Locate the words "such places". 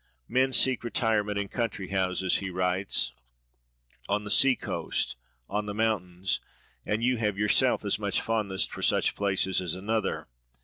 8.81-9.61